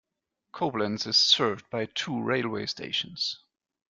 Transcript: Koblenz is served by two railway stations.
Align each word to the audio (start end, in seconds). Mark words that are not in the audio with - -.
Koblenz 0.51 1.05
is 1.05 1.15
served 1.15 1.69
by 1.69 1.85
two 1.85 2.23
railway 2.23 2.65
stations. 2.65 3.37